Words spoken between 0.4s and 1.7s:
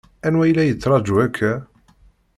i la yettṛaǧu akka?